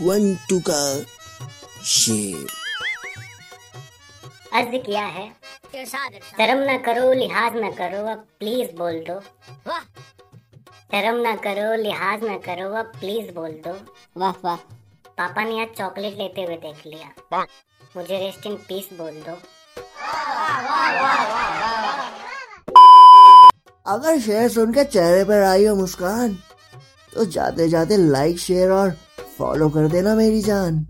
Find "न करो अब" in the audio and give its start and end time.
7.56-8.26, 12.24-12.92